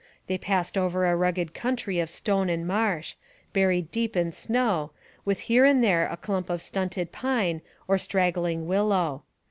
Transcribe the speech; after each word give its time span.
They 0.25 0.39
passed 0.39 0.79
over 0.79 1.05
a 1.05 1.15
rugged 1.15 1.53
country 1.53 1.99
of 1.99 2.09
stone 2.09 2.49
and 2.49 2.67
marsh, 2.67 3.13
buried 3.53 3.91
deep 3.91 4.17
in 4.17 4.31
snow, 4.31 4.93
with 5.25 5.41
here 5.41 5.63
and 5.63 5.83
there 5.83 6.07
a 6.07 6.17
clump 6.17 6.49
of 6.49 6.59
stunted 6.59 7.11
pine 7.11 7.61
or 7.87 7.99
straggling 7.99 8.65
willow. 8.65 9.21